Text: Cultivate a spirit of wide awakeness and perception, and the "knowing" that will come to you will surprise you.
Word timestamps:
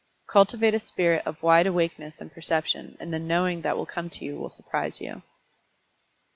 Cultivate 0.25 0.73
a 0.73 0.79
spirit 0.79 1.21
of 1.27 1.43
wide 1.43 1.67
awakeness 1.67 2.19
and 2.19 2.31
perception, 2.33 2.97
and 2.99 3.13
the 3.13 3.19
"knowing" 3.19 3.61
that 3.61 3.77
will 3.77 3.85
come 3.85 4.09
to 4.09 4.25
you 4.25 4.35
will 4.35 4.49
surprise 4.49 4.99
you. 4.99 5.21